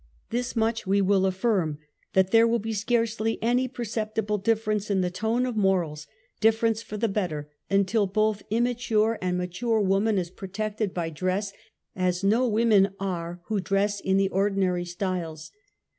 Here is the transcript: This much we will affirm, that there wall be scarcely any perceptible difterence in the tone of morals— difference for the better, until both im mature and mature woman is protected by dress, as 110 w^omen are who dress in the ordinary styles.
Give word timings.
This 0.31 0.55
much 0.55 0.87
we 0.87 0.99
will 0.99 1.27
affirm, 1.27 1.77
that 2.13 2.31
there 2.31 2.47
wall 2.47 2.57
be 2.57 2.73
scarcely 2.73 3.37
any 3.39 3.67
perceptible 3.67 4.39
difterence 4.41 4.89
in 4.89 5.01
the 5.01 5.11
tone 5.11 5.45
of 5.45 5.55
morals— 5.55 6.07
difference 6.41 6.81
for 6.81 6.97
the 6.97 7.07
better, 7.07 7.51
until 7.69 8.07
both 8.07 8.41
im 8.49 8.63
mature 8.63 9.19
and 9.21 9.37
mature 9.37 9.79
woman 9.79 10.17
is 10.17 10.31
protected 10.31 10.91
by 10.91 11.11
dress, 11.11 11.53
as 11.95 12.23
110 12.23 12.93
w^omen 12.95 12.95
are 12.99 13.41
who 13.45 13.59
dress 13.61 13.99
in 13.99 14.17
the 14.17 14.29
ordinary 14.29 14.85
styles. 14.85 15.51